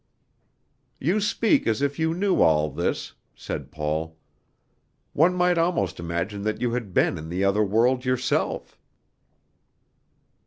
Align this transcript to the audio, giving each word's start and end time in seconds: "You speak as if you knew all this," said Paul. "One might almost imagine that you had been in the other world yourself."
"You 0.99 1.19
speak 1.19 1.67
as 1.67 1.79
if 1.83 1.99
you 1.99 2.15
knew 2.15 2.41
all 2.41 2.71
this," 2.71 3.13
said 3.35 3.71
Paul. 3.71 4.17
"One 5.13 5.35
might 5.35 5.59
almost 5.59 5.99
imagine 5.99 6.41
that 6.41 6.59
you 6.59 6.71
had 6.71 6.91
been 6.91 7.19
in 7.19 7.29
the 7.29 7.43
other 7.43 7.63
world 7.63 8.03
yourself." 8.03 8.79